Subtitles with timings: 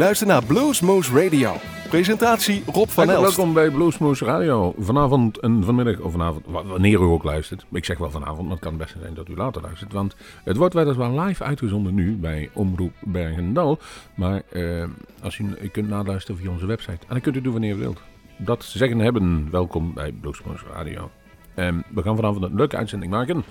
[0.00, 1.54] luistert naar Bluesmoose Radio.
[1.88, 3.36] Presentatie Rob van Elst.
[3.36, 4.74] welkom bij Bluesmoose Radio.
[4.78, 7.66] Vanavond en vanmiddag, of vanavond, wa- wanneer u ook luistert.
[7.72, 9.92] Ik zeg wel vanavond, maar het kan best zijn dat u later luistert.
[9.92, 13.78] Want het wordt weliswaar live uitgezonden nu bij Omroep Bergendal.
[14.14, 14.84] Maar eh,
[15.22, 16.92] als u, u kunt naluisteren via onze website.
[16.92, 18.00] En dan kunt u doen wanneer u wilt.
[18.36, 21.10] Dat zeggen hebben, welkom bij Bluesmoose Radio.
[21.54, 23.44] Ehm, we gaan vanavond een leuke uitzending maken.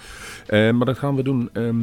[0.47, 1.50] Ehm, maar dat gaan we doen...
[1.54, 1.77] ehm,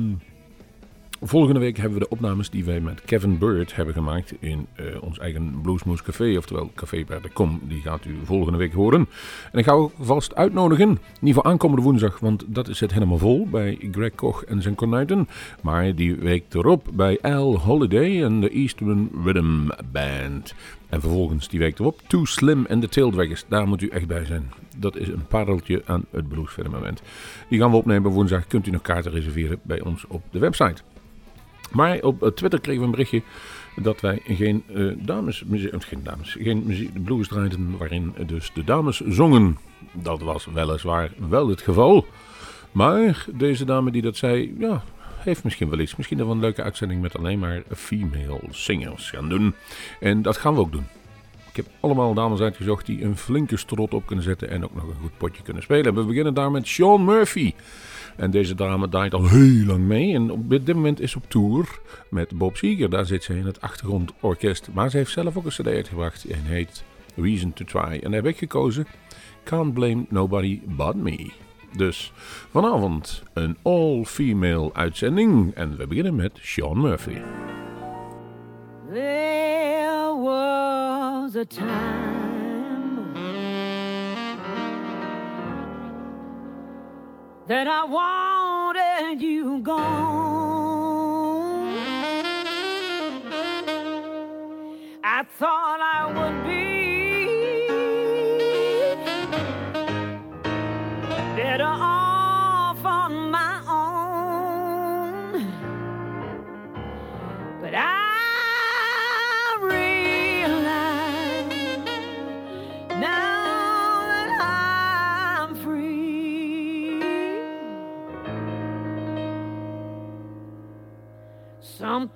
[1.22, 4.84] Volgende week hebben we de opnames die wij met Kevin Bird hebben gemaakt in eh,
[5.00, 7.60] ons eigen Bluesmoose Café, oftewel Café bij de Kom.
[7.68, 9.08] Die gaat u volgende week horen.
[9.52, 13.18] En ik ga u vast uitnodigen, niet voor aankomende woensdag, want dat is het helemaal
[13.18, 15.28] vol bij Greg Koch en zijn kornuiten.
[15.62, 20.54] Maar die week erop bij Al Holiday en de Eastern Rhythm Band.
[20.88, 23.44] En vervolgens die week erop Too Slim en de Taildraggers.
[23.48, 24.52] Daar moet u echt bij zijn.
[24.76, 27.02] Dat is een pareltje aan het bluesfirmament.
[27.48, 28.46] Die gaan we opnemen woensdag.
[28.46, 30.82] Kunt u nog kaarten reserveren bij ons op de website.
[31.76, 33.22] Maar op eh, Twitter kregen we een berichtje
[33.76, 36.90] dat wij geen eh dames, eh, geen dames, geen muziek,
[37.28, 39.58] draaiden waarin dus de dames zongen.
[39.92, 42.06] Dat was weliswaar wel het geval.
[42.72, 44.82] Maar deze dame die dat zei, ja,
[45.16, 45.96] heeft misschien wel iets.
[45.96, 49.54] Misschien dat we een leuke uitzending met alleen maar female singers gaan doen.
[50.00, 50.86] En dat gaan we ook doen.
[51.48, 54.84] Ik heb allemaal dames uitgezocht die een flinke strot op kunnen zetten en ook nog
[54.84, 55.94] een goed potje kunnen spelen.
[55.94, 57.54] We beginnen daar met Sean Murphy.
[58.16, 60.14] En deze dame draait al heel lang mee.
[60.14, 62.90] En op dit moment is op tour met Bob Seger.
[62.90, 64.68] Daar zit ze in het achtergrondorkest.
[64.72, 66.24] Maar ze heeft zelf ook een cd uitgebracht.
[66.24, 66.84] En heet
[67.16, 67.80] Reason to Try.
[67.80, 68.86] En daar heb ik gekozen
[69.44, 71.30] Can't Blame Nobody But Me.
[71.76, 72.12] Dus
[72.50, 75.54] vanavond een all-female uitzending.
[75.54, 77.16] En we beginnen met Sean Murphy.
[78.92, 82.25] There was a time
[87.48, 90.16] that I wanted you gone.
[95.04, 96.85] I thought I would be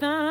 [0.00, 0.29] Something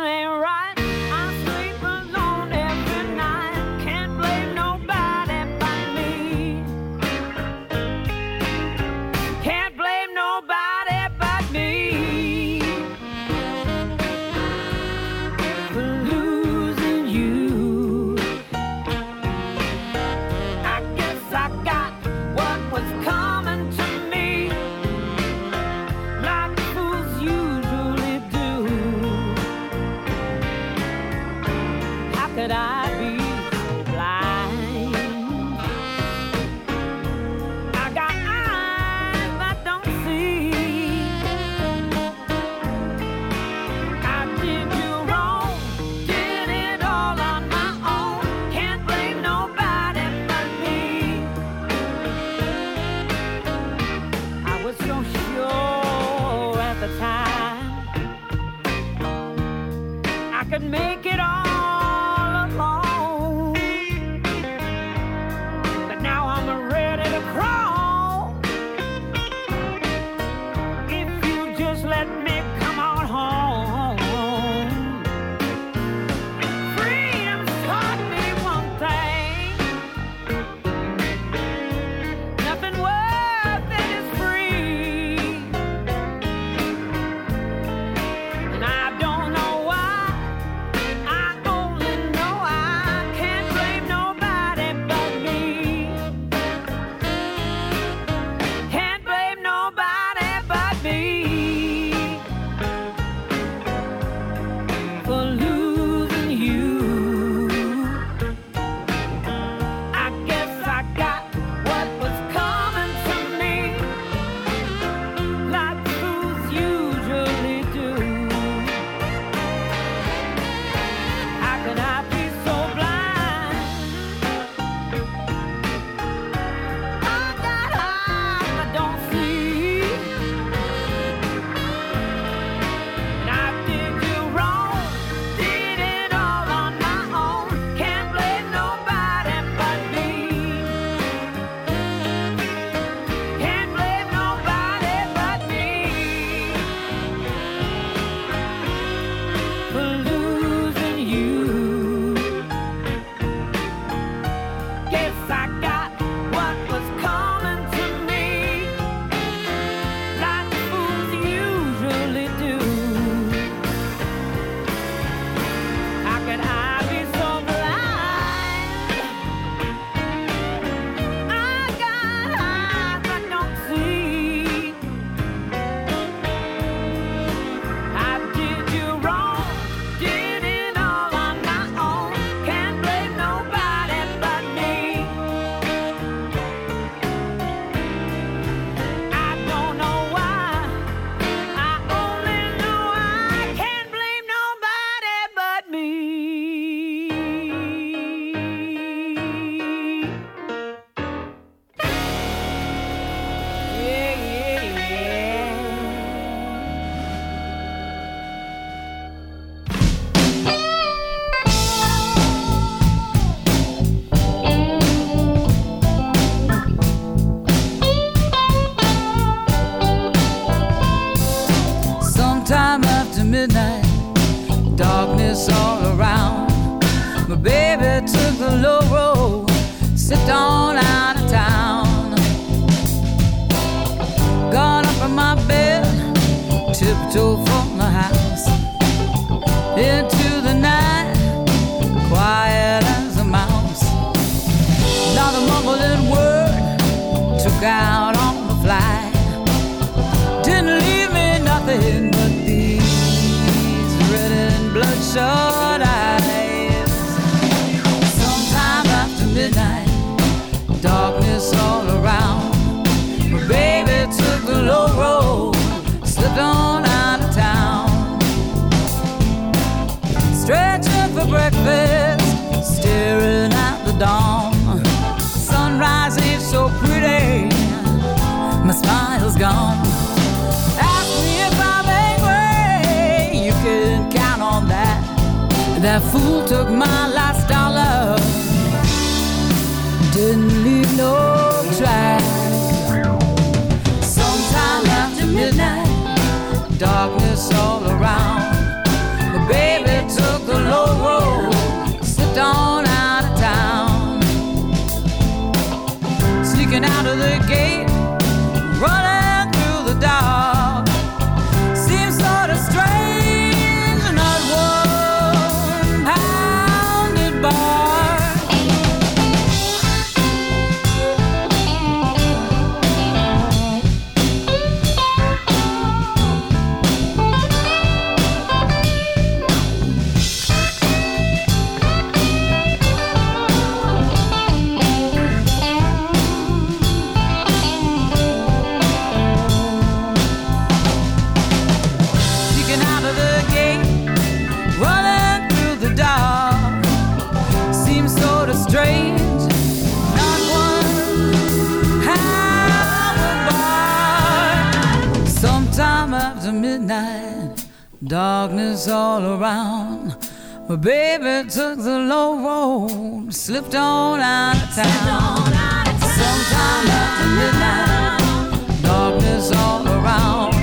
[360.70, 365.52] My baby took the low road, slipped on out of town.
[366.00, 370.54] Sometime after midnight, darkness all around.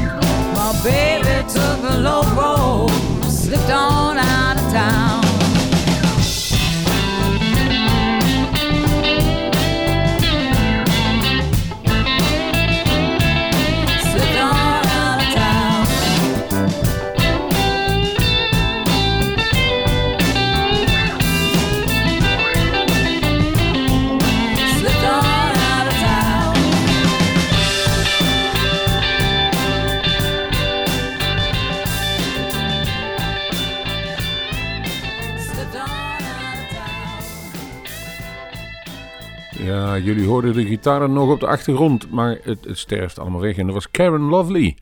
[0.55, 2.93] My baby took the low road,
[3.29, 5.06] slipped on out of town.
[39.59, 43.57] Ja, jullie hoorden de gitaren nog op de achtergrond, maar het, het sterft allemaal weg.
[43.57, 44.77] En dat was Karen Lovely.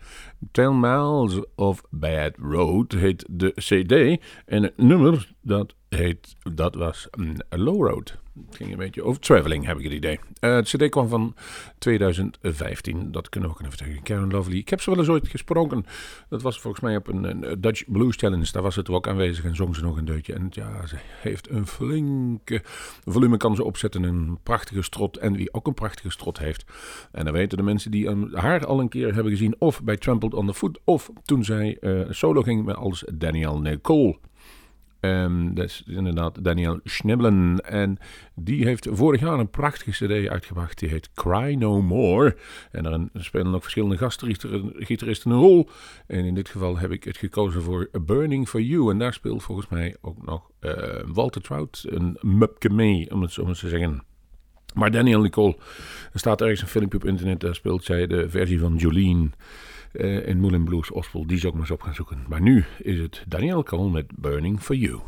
[0.53, 4.23] 10 Miles of Bad Road heet de CD.
[4.47, 8.23] En het nummer, dat heet, dat was mm, Low Road.
[8.47, 10.21] Het ging een beetje over traveling, heb ik het idee.
[10.41, 11.35] Eh, het CD kwam van
[11.79, 14.03] 2015, dat kunnen we ook even zeggen.
[14.03, 14.57] Karen Lovely.
[14.57, 15.87] Ik heb ze wel eens ooit gesproken.
[16.29, 18.53] Dat was volgens mij op een, Dutch Blues Challenge.
[18.53, 20.35] Daar was het ook aanwezig en zong ze nog een deutje.
[20.35, 22.63] En ja, ze heeft een flinke
[23.05, 24.03] volume, kan ze opzetten.
[24.03, 25.17] Een prachtige strot.
[25.17, 26.65] En wie ook een prachtige strot heeft.
[27.13, 29.55] En dan weten de mensen die haar al een keer hebben gezien.
[29.59, 30.81] Of bij Trampled on the Foot.
[30.85, 34.19] Of toen zij eh, solo ging met als Danielle Nicole.
[35.05, 37.61] Ehm, dat is inderdaad Daniel Schnibbelen.
[37.61, 37.99] En
[38.35, 40.79] die heeft vorig jaar een prachtige cd uitgebracht.
[40.79, 42.37] Die heet Cry No More.
[42.71, 45.69] En daarin spelen ook verschillende gastgitaristen een rol.
[46.07, 48.91] En in dit geval heb ik het gekozen voor A Burning For You.
[48.91, 50.73] En daar speelt volgens mij ook nog eh,
[51.07, 54.03] Walter Trout een mupke mee, om het zo maar te zeggen.
[54.75, 55.57] Maar Daniel Nicole,
[56.13, 59.31] er staat ergens een filmpje op internet, daar speelt zij de versie van Jolene
[59.95, 61.27] eh, in Moulin Blues Gospel.
[61.27, 62.25] Die zou ik maar eens op gaan zoeken.
[62.29, 65.01] Maar nu is het Daniel Nicole met Burning For You.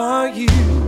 [0.00, 0.79] For you.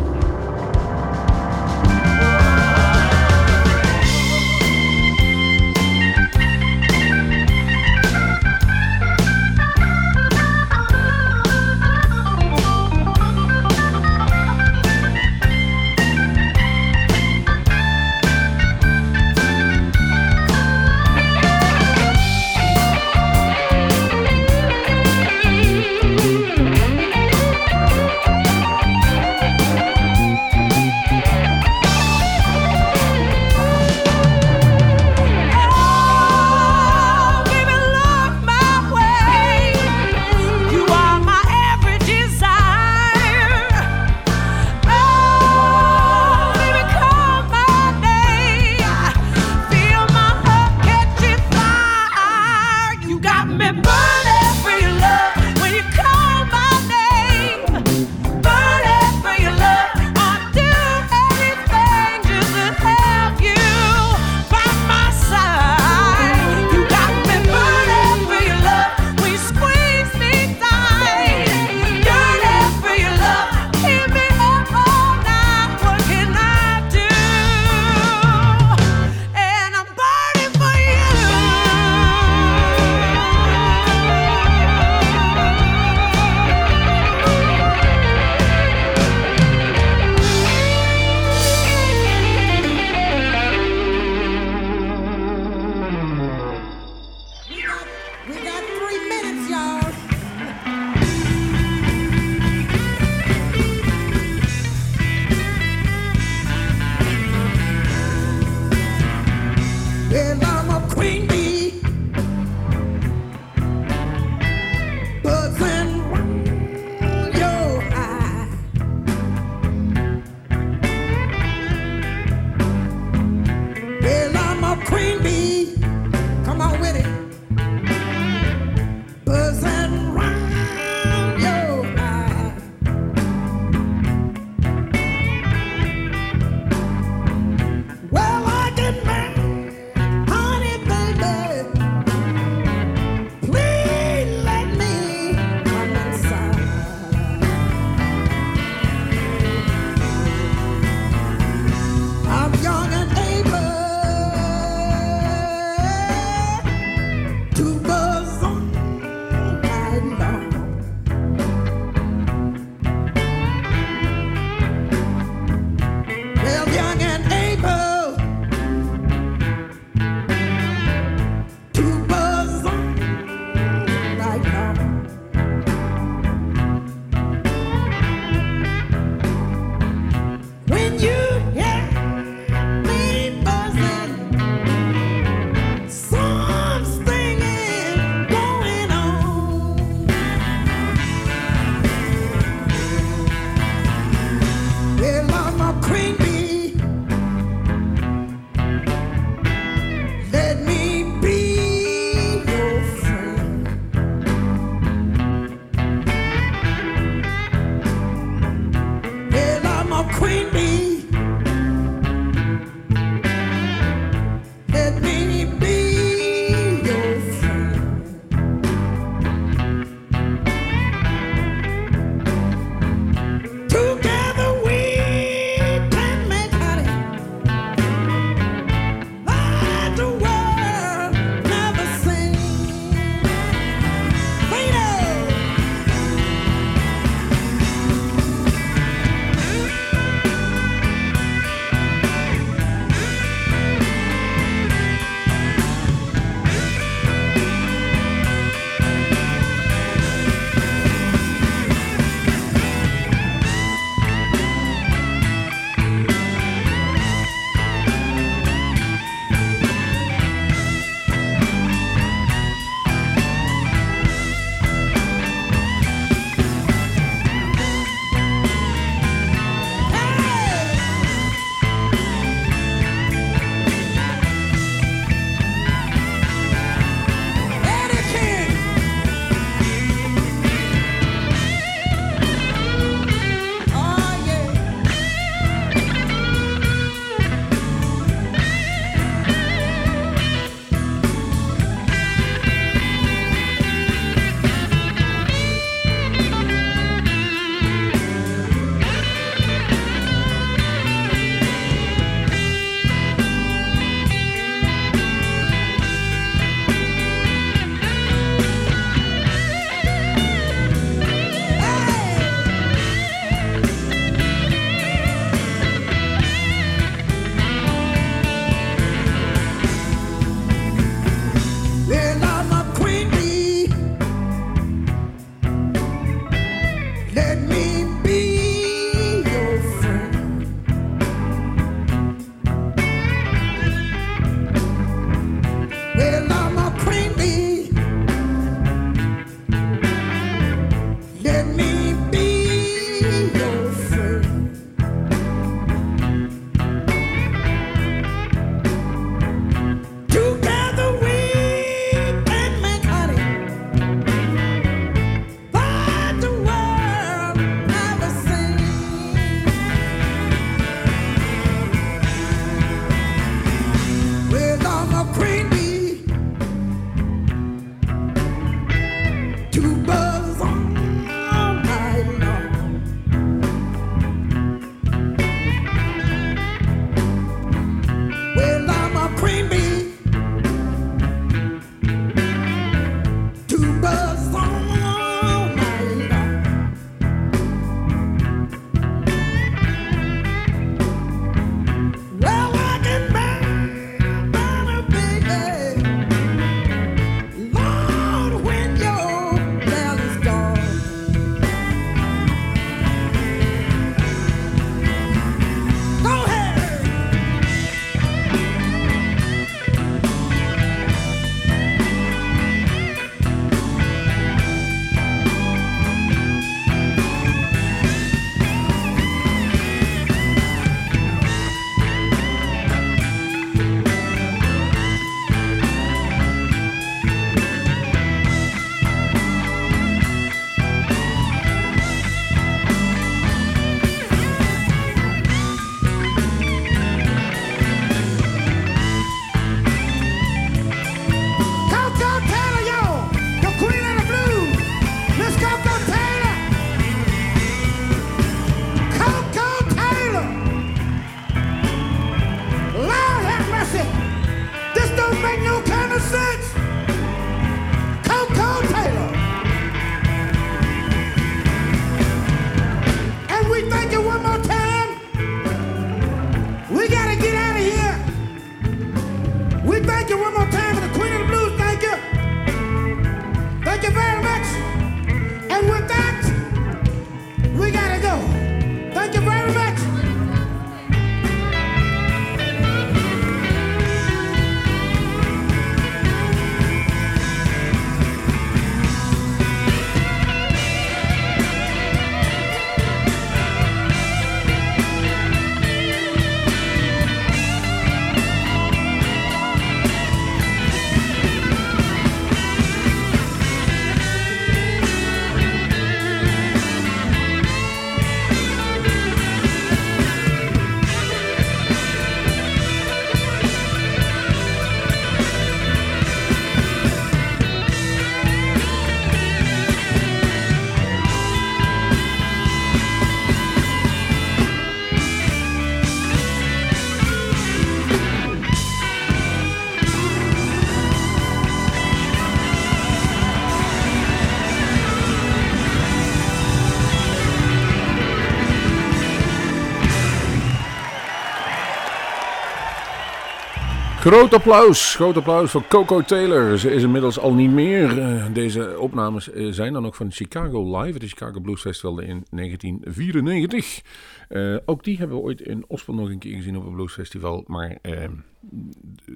[544.03, 546.59] Groot applaus, groot applaus voor Coco Taylor.
[546.59, 547.99] Ze is inmiddels al niet meer.
[547.99, 552.25] Eh, deze opnames eh, zijn dan ook van Chicago Live, het Chicago Blues Festival in
[552.31, 553.81] 1994.
[554.29, 556.93] Eh, ook die hebben we ooit in Ospel nog een keer gezien op het Blues
[556.93, 557.45] Festival.
[557.47, 558.09] Maar eh,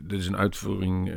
[0.04, 1.08] dit is een uitvoering.
[1.08, 1.14] eh,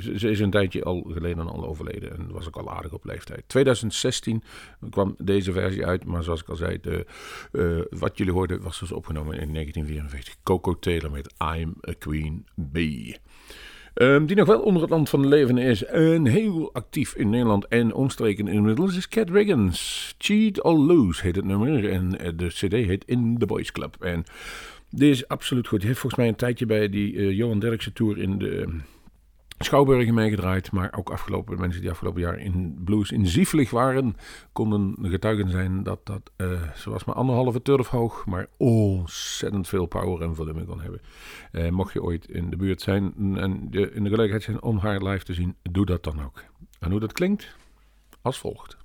[0.00, 3.42] ze, is een tijdje al geleden al overleden en was ook al aardig op leeftijd.
[3.46, 4.42] 2016
[4.90, 7.06] kwam deze versie uit, maar zoals ik al zei, de,
[7.52, 10.36] eh, wat jullie hoorden was dus opgenomen in 1944.
[10.42, 13.16] Coco Taylor met I'm a Queen Bee.
[13.98, 15.84] Ehm, die nog wel onder het land van leven is.
[15.84, 20.14] En heel actief in Nederland en omstreken inmiddels is Cat Riggins.
[20.18, 21.90] Cheat or Lose heet het nummer.
[21.90, 23.96] En eh, de cd heet In The Boys Club.
[24.00, 24.24] En
[24.90, 25.78] dit is absoluut goed.
[25.78, 28.68] Die heeft volgens mij een tijdje bij die eh, Johan Derksen Tour in de eh,
[29.58, 30.72] Schouwburgen meegedraaid.
[30.72, 34.16] Maar ook afgelopen mensen die afgelopen jaar in blues in Zieflig waren...
[34.52, 38.26] konden getuigen zijn dat dat, eh, zoals maar anderhalve turf hoog...
[38.26, 41.00] maar ontzettend veel power en volume kon hebben.
[41.52, 44.78] Eh, mocht je ooit in de buurt zijn en de, in de gelegenheid zijn om
[44.78, 46.44] haar live te zien, doe dat dan ook.
[46.80, 47.56] En hoe dat klinkt?
[48.22, 48.77] Als volgt.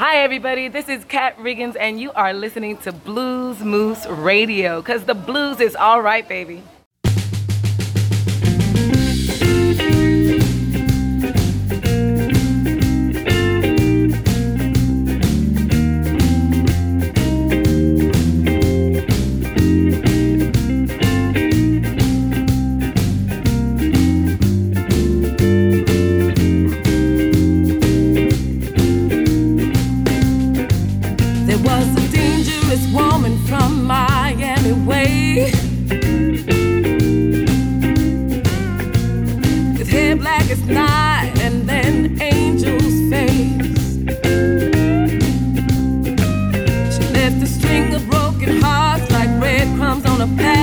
[0.00, 0.68] Hi, everybody.
[0.68, 5.60] This is Kat Riggins, and you are listening to Blues Moose Radio because the blues
[5.60, 6.62] is all right, baby.
[50.20, 50.59] Breadcrumbs on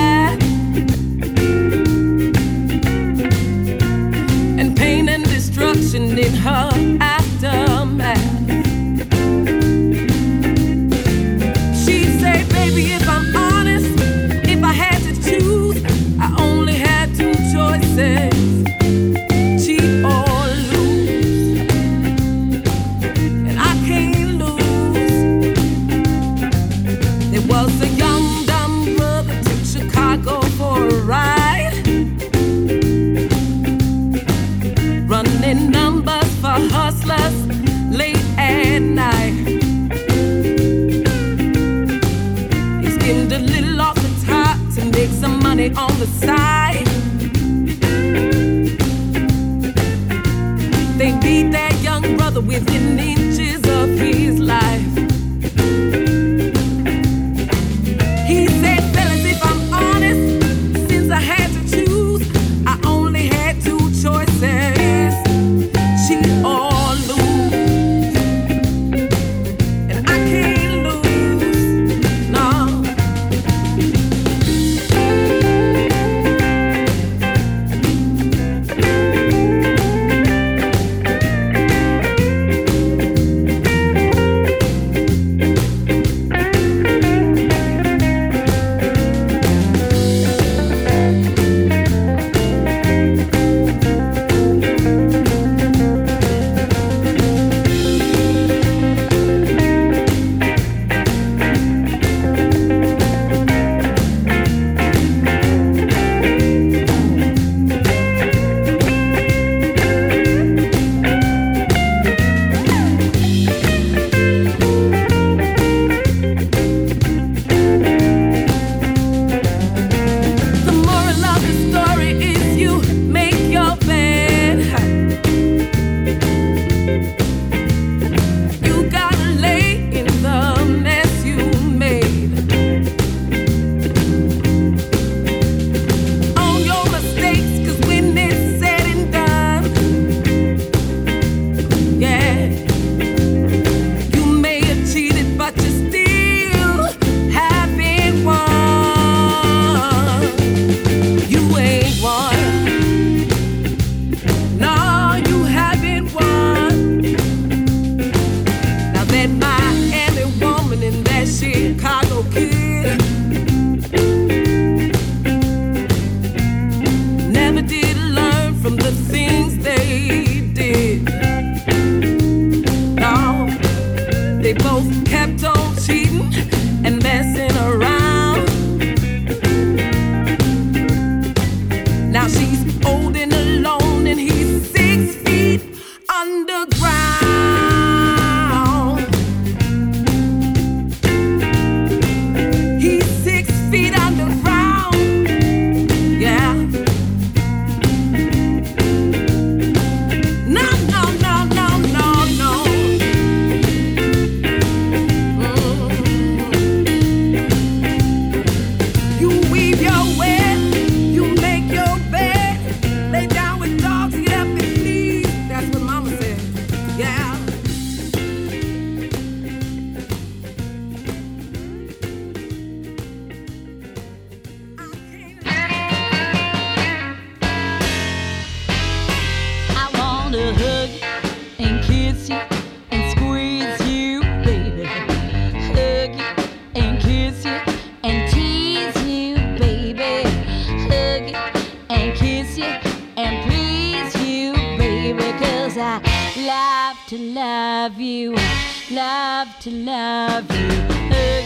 [249.88, 250.68] love you,
[251.12, 251.44] hug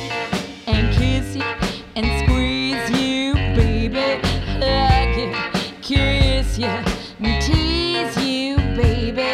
[0.66, 1.44] and kiss you
[1.94, 4.18] and squeeze you, baby,
[4.58, 5.30] hug you,
[5.80, 9.30] kiss you and tease you, baby,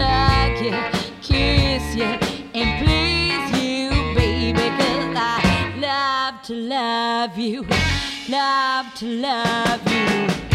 [0.00, 0.74] hug you,
[1.22, 2.10] kiss you
[2.58, 7.64] and please you, baby, 'cause I love to love you,
[8.28, 10.47] love to love you.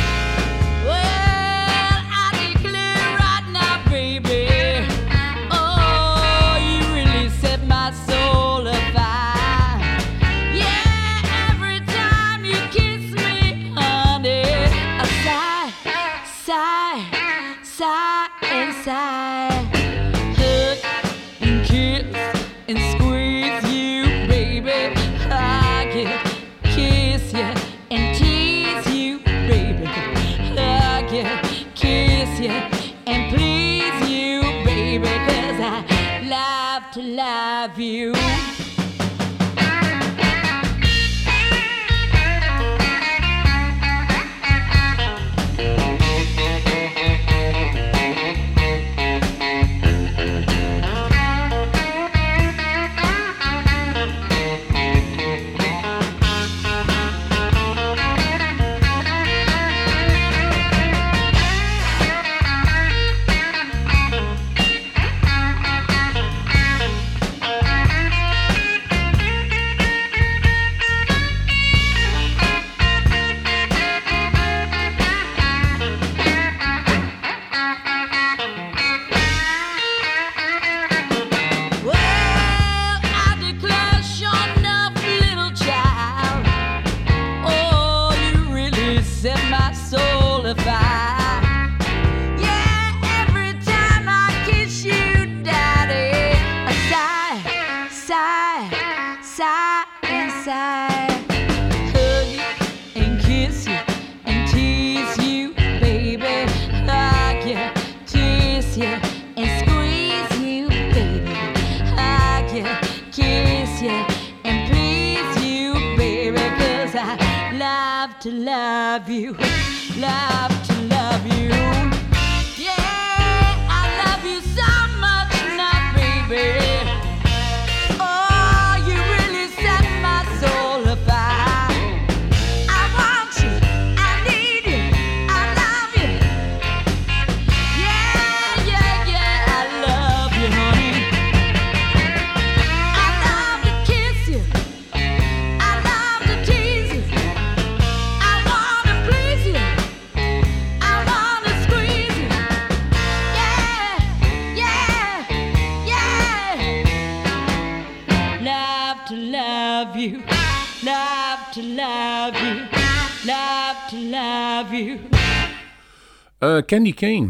[166.53, 167.29] Eh, Candy Kane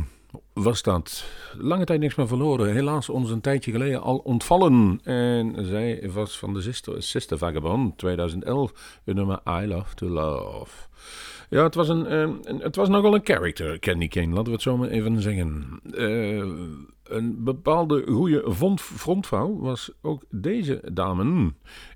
[0.53, 1.25] was dat.
[1.57, 2.73] Lange tijd niks meer verloren.
[2.73, 4.99] Helaas ons een tijdje geleden al ontvallen.
[5.03, 8.99] En zij was van de Sister, Sister Vagabond 2011.
[9.03, 10.87] Het nummer I Love to Love.
[11.49, 14.27] Ja, het was, een, eh, een- het was nogal een character, Candy Kane.
[14.27, 15.79] Laten we het zo maar even zeggen.
[15.93, 16.43] Eh,
[17.13, 21.53] een bepaalde goede frontvrouw was ook deze dame.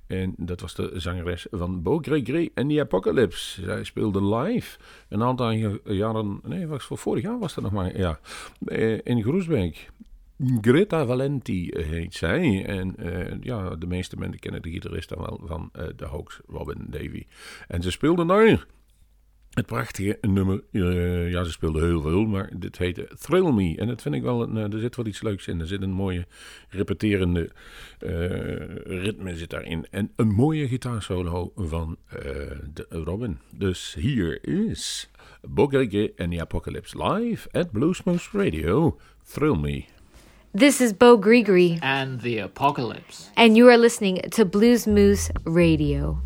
[0.08, 3.62] En dat was de zangeres van Bo Gregory en The Apocalypse.
[3.64, 4.78] Zij speelde live
[5.10, 8.20] een aantal ja- jaren, nee, was voor vorig jaar was dat nog maar, ja,
[8.66, 9.90] eh, in Groesbeek.
[10.62, 12.66] Greta Valenti heet zij.
[12.66, 16.40] En eh, ja, de meeste mensen kennen de gitarist dan wel van eh, de Hoax,
[16.48, 17.26] Robin Davy.
[17.68, 18.66] En ze speelde daar
[19.58, 20.64] het prachtige nummer.
[20.72, 23.76] eh, ja, ze speelde heel veel, maar dit heette Thrill Me.
[23.78, 25.60] En dat vind ik wel, een, eh, er zit wel iets leuks in.
[25.60, 26.26] Er zit een mooie
[26.70, 27.50] repeterende
[28.00, 28.10] eh,
[29.04, 29.86] ritme zit daarin.
[29.92, 32.20] En een mooie gitaarsolo van eh,
[32.74, 33.38] de Robin.
[33.58, 35.10] Dus hier is
[35.42, 38.98] Bogerge en The Apocalypse live at Bluesmoose Radio.
[39.32, 39.84] Thrill Me.
[40.58, 43.30] This is Bo Gregory, and the apocalypse.
[43.34, 46.18] and you are listening to Blues Moose Radio.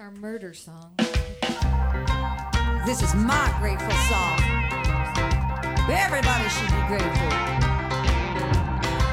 [0.00, 0.94] Our murder song.
[2.86, 4.40] This is my grateful song.
[5.90, 7.28] Everybody should be grateful.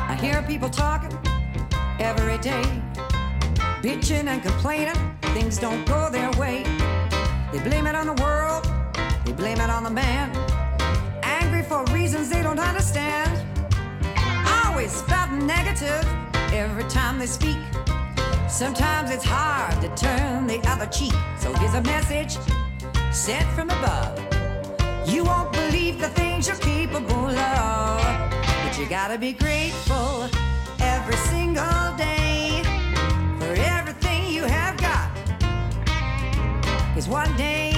[0.07, 1.11] I hear people talking
[1.99, 2.63] every day,
[3.81, 4.95] bitching and complaining.
[5.33, 6.63] Things don't go their way.
[7.51, 8.65] They blame it on the world,
[9.25, 10.31] they blame it on the man.
[11.21, 13.31] Angry for reasons they don't understand.
[14.63, 16.07] Always spouting negative
[16.53, 17.57] every time they speak.
[18.57, 21.13] Sometimes it's hard to turn the other cheek.
[21.39, 22.39] So here's a message
[23.11, 24.17] sent from above.
[25.07, 28.31] You won't believe the things you're capable of.
[28.63, 30.27] But you gotta be grateful
[30.79, 32.63] every single day
[33.37, 35.11] for everything you have got.
[36.95, 37.76] Cause one day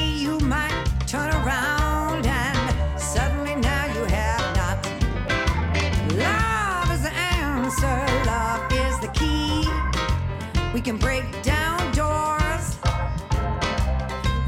[10.79, 12.77] We can break down doors.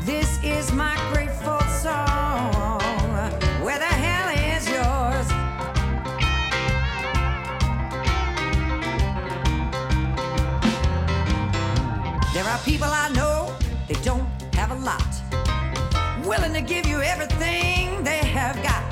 [0.06, 2.80] This is my grateful song.
[3.62, 5.28] Where the hell is yours?
[12.34, 13.54] There are people I know,
[13.90, 14.26] they don't
[14.56, 15.12] have a lot.
[16.26, 18.84] Willing to give you everything they have got.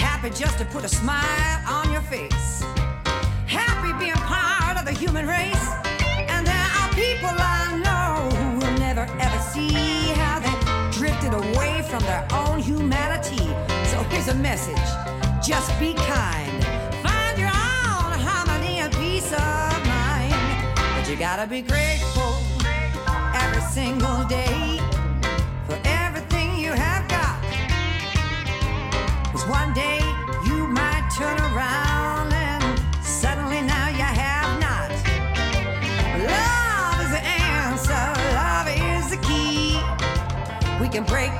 [0.00, 2.62] Happy just to put a smile on your face.
[3.46, 5.73] Happy being part of the human race.
[14.34, 14.90] A message
[15.46, 16.64] just be kind.
[17.06, 20.34] Find your own harmony and peace of mind.
[20.74, 22.34] But you gotta be grateful
[23.32, 24.80] every single day
[25.68, 27.38] for everything you have got.
[29.30, 30.00] Cause one day
[30.48, 32.64] you might turn around and
[33.04, 34.90] suddenly now you have not.
[36.34, 37.24] Love is the
[37.54, 38.04] answer,
[38.42, 39.78] love is the key.
[40.80, 41.30] We can break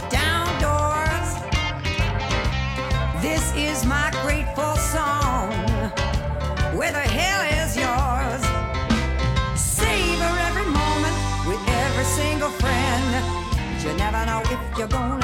[14.79, 15.24] you're gonna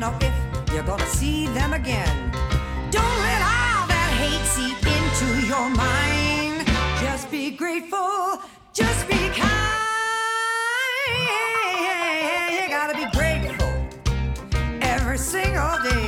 [0.00, 2.30] know if you're gonna see them again.
[2.90, 6.66] Don't let all that hate seep into your mind.
[7.00, 8.40] Just be grateful,
[8.74, 9.72] just be kind.
[12.50, 13.72] You gotta be grateful
[14.82, 16.05] every single day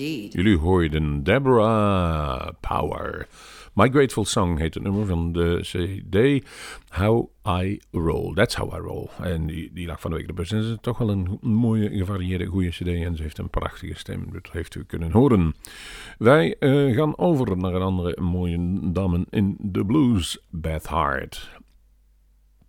[0.00, 3.26] Jullie hoorden Deborah Power.
[3.74, 6.46] My Grateful Song heet het nummer van de CD
[6.88, 8.34] How I Roll.
[8.34, 9.08] That's How I Roll.
[9.22, 10.30] En die, lag van de week.
[10.36, 12.86] Het is toch wel een mooie, gevarieerde, goede CD.
[12.86, 14.32] En ze heeft een prachtige stem.
[14.32, 15.54] Dat heeft u kunnen horen.
[16.18, 20.38] Wij eh, gaan over naar een andere mooie dame in de blues.
[20.50, 21.59] Beth Hart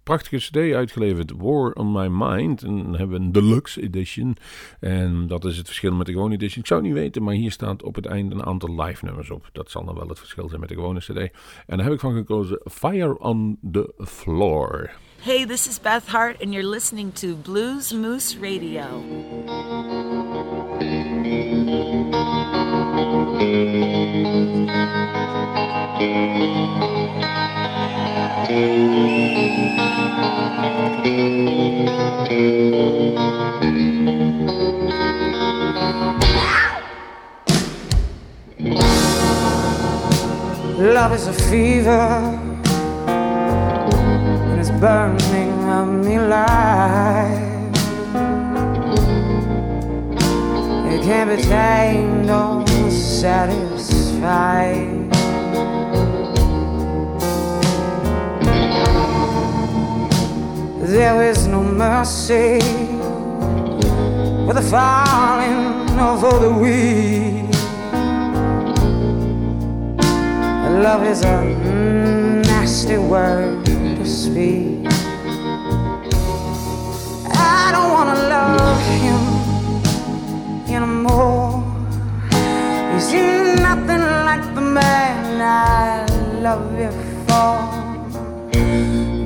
[0.03, 2.63] prachtige CD uitgeleverd, War on My Mind.
[2.63, 4.37] En dan hebben we een deluxe edition.
[4.79, 6.61] En dat is het verschil met de gewone edition.
[6.61, 9.29] Ik zou het niet weten, maar hier staat op het einde een aantal live nummers
[9.29, 9.49] op.
[9.51, 11.17] Dat zal dan wel het verschil zijn met de gewone CD.
[11.67, 14.91] En daar heb ik van gekozen Fire on the Floor.
[15.21, 19.03] Hey, this is Beth Hart, and you're listening to Blues Moose Radio.
[31.01, 31.07] Love
[41.13, 41.89] is a fever,
[43.07, 47.71] and it's burning on me alive.
[50.93, 55.00] It can't be tamed or satisfied.
[60.91, 62.59] there is no mercy
[64.45, 67.49] for the falling or for the weak.
[70.83, 71.45] Love is a
[72.45, 74.85] nasty word to speak.
[77.37, 79.21] I don't wanna love him
[80.75, 81.63] anymore.
[82.91, 83.13] He's
[83.61, 86.05] nothing like the man I
[86.41, 87.70] loved before.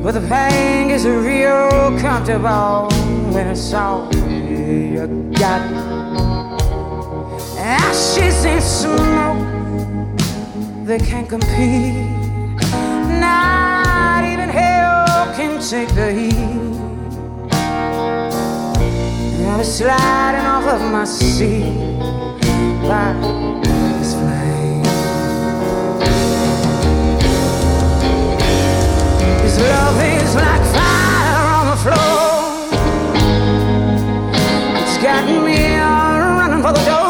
[0.06, 2.90] But the pain is real comfortable
[3.34, 5.62] when it's all you got.
[7.58, 9.42] Ashes and smoke,
[10.86, 12.06] they can't compete.
[13.20, 16.36] Not even hell can take the heat.
[19.40, 21.66] And I'm sliding off of my seat.
[22.88, 23.45] Bye.
[36.66, 37.05] for the door.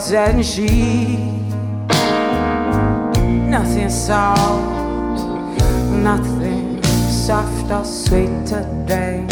[0.00, 0.12] else,
[0.54, 1.16] she?
[3.50, 5.60] Nothing soft,
[5.92, 9.29] nothing soft or sweet today.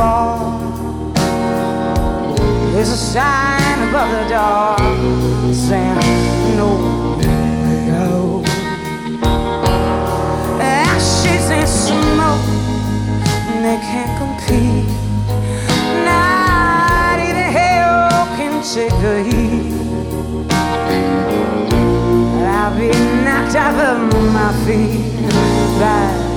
[0.00, 0.38] fall.
[2.72, 4.78] There's a sign above the door
[5.52, 6.68] saying no
[7.90, 8.42] go
[10.58, 12.46] Ashes and smoke
[13.50, 14.88] and they can't compete.
[16.08, 19.72] Not even hell can take the heat.
[22.56, 22.90] I'll be
[23.24, 23.98] knocked off of
[24.38, 25.12] my feet
[25.80, 26.29] by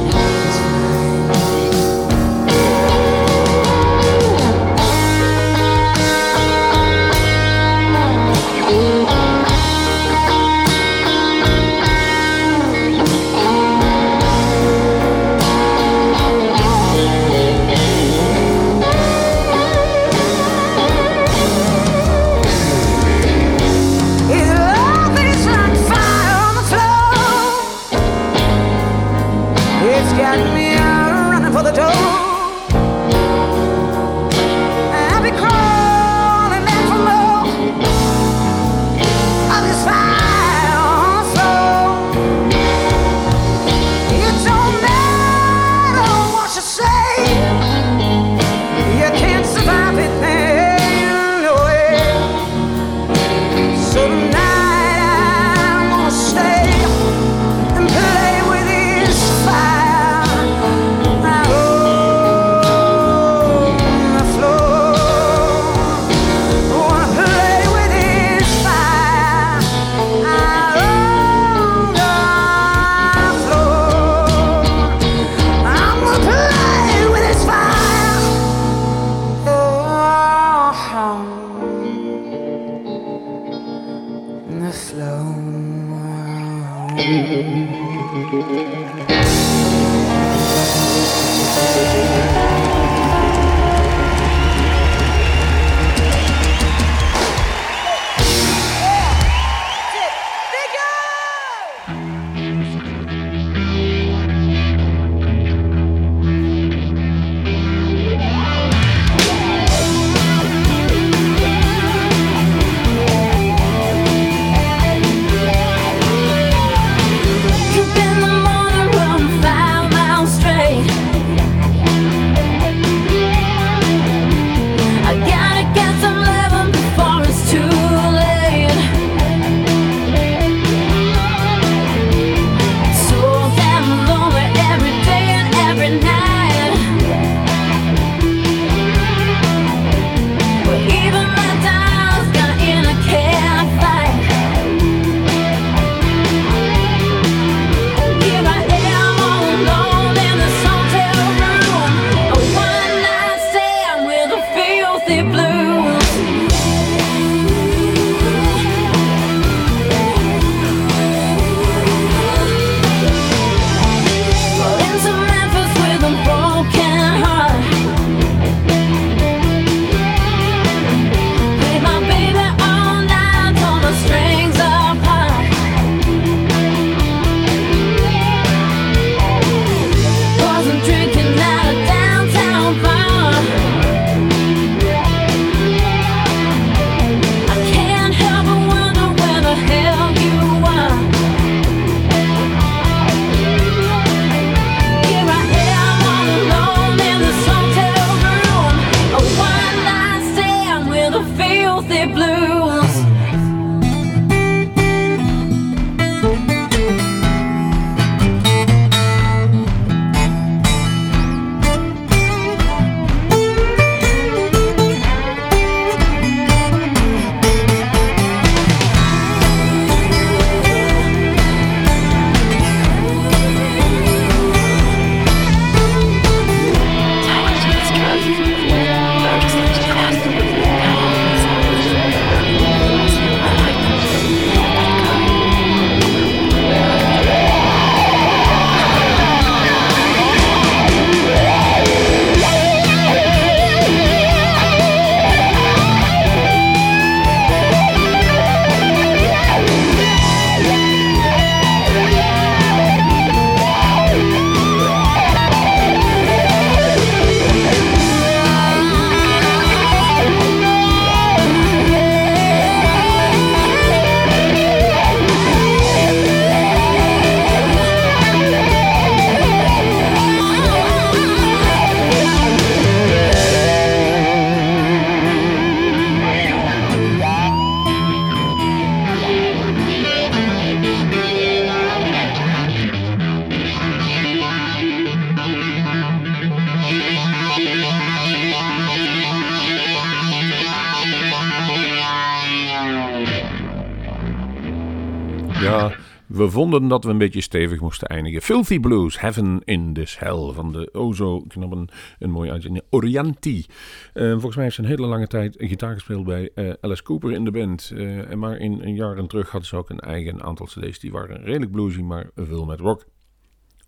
[296.82, 298.42] dat we een beetje stevig moesten eindigen.
[298.42, 300.52] Filthy Blues, Heaven in This Hell.
[300.54, 301.88] Van de o zo knappe,
[302.20, 302.86] een mooie uitzending.
[302.90, 303.66] Orianti.
[304.14, 307.32] Eh, volgens mij heeft ze een hele lange tijd gitaar gespeeld bij eh, Alice Cooper
[307.32, 307.94] in de band.
[308.30, 311.00] En maar in een jaren terug hadden ze ook een eigen aantal cd's.
[311.00, 313.06] Die waren redelijk bluesy, maar veel met rock.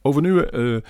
[0.05, 0.81] Over nieuwe eh, eh,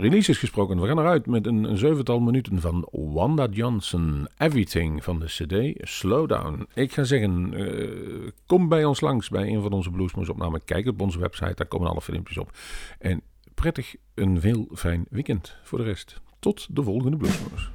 [0.00, 0.80] releases gesproken.
[0.80, 4.28] We gaan eruit met een, zevental minuten van Wanda Johnson.
[4.38, 6.66] Everything van de CD Slowdown.
[6.74, 10.64] Ik ga zeggen, eh, kom bij ons langs bij een van onze Bluesmoes opnamen.
[10.64, 12.52] Kijk op onze website, daar komen alle filmpjes op.
[12.98, 13.20] En
[13.54, 16.20] prettig een veel fijn weekend voor de rest.
[16.38, 17.70] Tot de volgende Bluesmoes.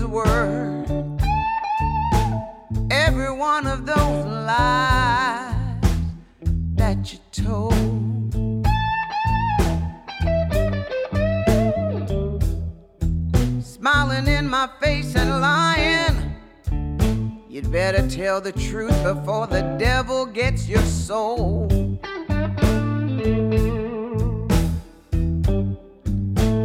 [0.00, 0.90] Was worth
[2.90, 5.54] every one of those lies
[6.74, 7.74] that you told.
[13.62, 16.36] Smiling in my face and lying.
[17.48, 21.68] You'd better tell the truth before the devil gets your soul.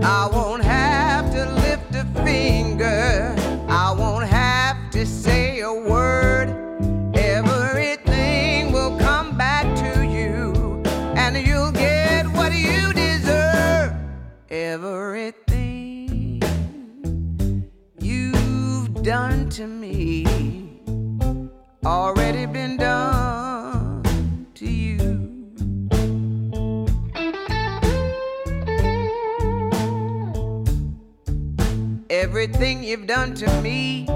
[0.04, 0.64] I won't
[32.46, 34.08] Everything you've done to me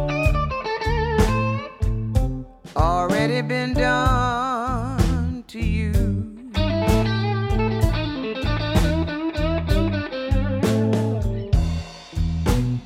[2.76, 5.92] already been done to you.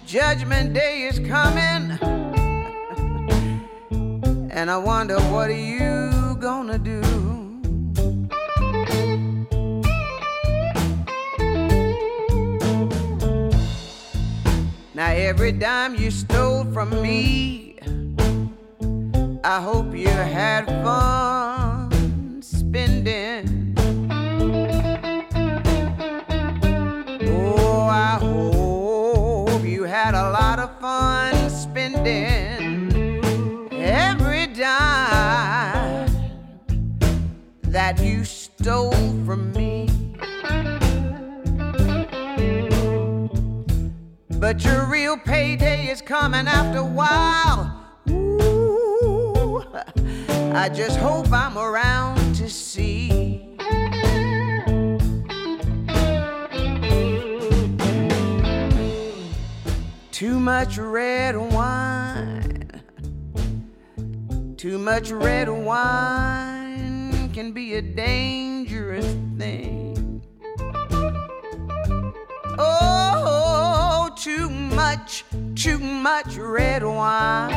[0.06, 2.00] Judgment Day is coming,
[4.50, 5.93] and I wonder what are you
[15.04, 17.76] Now every dime you stole from me,
[19.44, 23.76] I hope you had fun spending.
[27.28, 32.90] Oh, I hope you had a lot of fun spending
[33.74, 36.08] every dime
[37.64, 38.94] that you stole
[39.26, 39.93] from me.
[44.44, 47.82] But your real payday is coming after a while.
[48.10, 49.64] Ooh,
[50.54, 53.56] I just hope I'm around to see.
[60.12, 62.84] Too much red wine.
[64.58, 70.22] Too much red wine can be a dangerous thing.
[72.60, 73.03] Oh,
[74.24, 77.52] too much, too much red wine.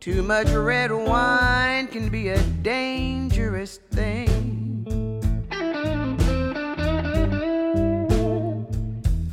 [0.00, 4.84] Too much red wine can be a dangerous thing.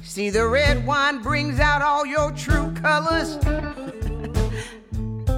[0.02, 3.36] See, the red wine brings out all your true colors,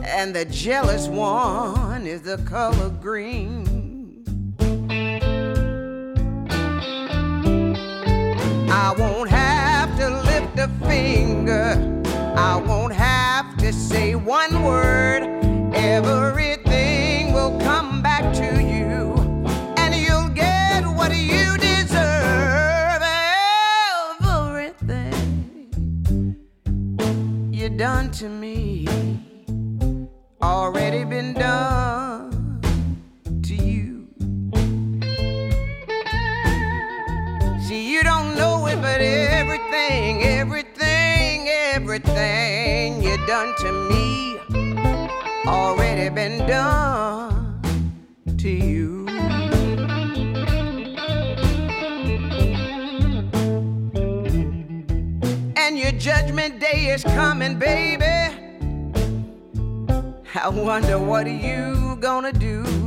[0.06, 3.67] and the jealous one is the color green.
[8.80, 12.02] I won't have to lift a finger.
[12.36, 15.24] I won't have to say one word.
[15.74, 19.16] Everything will come back to you,
[19.78, 23.02] and you'll get what you deserve.
[24.22, 25.26] Everything
[27.52, 28.88] you done to me
[30.40, 31.97] already been done
[39.74, 44.40] everything, everything, everything you done to me
[45.46, 47.62] already been done
[48.38, 49.08] to you.
[55.58, 58.06] And your judgment day is coming, baby.
[60.36, 62.87] I wonder what are you gonna do?